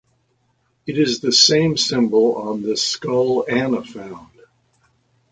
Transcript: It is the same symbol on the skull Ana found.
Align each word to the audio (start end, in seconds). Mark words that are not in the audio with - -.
It 0.87 0.97
is 0.97 1.19
the 1.19 1.31
same 1.31 1.77
symbol 1.77 2.35
on 2.37 2.63
the 2.63 2.75
skull 2.75 3.45
Ana 3.47 3.83
found. 3.85 4.31